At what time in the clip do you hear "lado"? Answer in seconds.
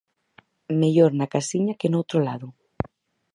2.27-2.47